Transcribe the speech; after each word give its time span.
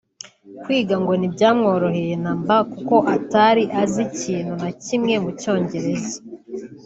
Kwiga 0.63 0.95
ngo 1.01 1.11
ntibyamworoheye 1.15 2.13
namba 2.23 2.55
kuko 2.71 2.95
atari 3.15 3.63
azi 3.81 3.99
ikintu 4.09 4.51
na 4.61 4.69
kimwe 4.83 5.13
mu 5.23 5.29
cyongereza 5.39 6.15